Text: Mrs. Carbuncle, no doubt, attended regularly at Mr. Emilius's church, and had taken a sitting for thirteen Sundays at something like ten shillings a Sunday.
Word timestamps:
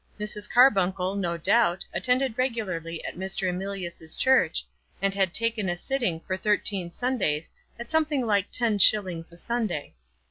Mrs. 0.19 0.49
Carbuncle, 0.49 1.13
no 1.13 1.37
doubt, 1.37 1.85
attended 1.93 2.35
regularly 2.35 3.05
at 3.05 3.15
Mr. 3.17 3.47
Emilius's 3.47 4.15
church, 4.15 4.65
and 4.99 5.13
had 5.13 5.31
taken 5.31 5.69
a 5.69 5.77
sitting 5.77 6.19
for 6.21 6.35
thirteen 6.37 6.89
Sundays 6.89 7.51
at 7.77 7.91
something 7.91 8.25
like 8.25 8.49
ten 8.51 8.79
shillings 8.79 9.31
a 9.31 9.37
Sunday. 9.37 9.93